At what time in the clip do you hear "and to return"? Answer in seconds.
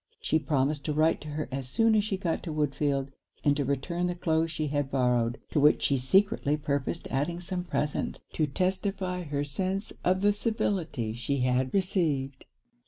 3.45-4.07